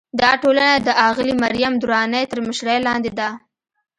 [0.21, 3.29] دا ټولنه د اغلې مریم درانۍ تر مشرۍ لاندې ده.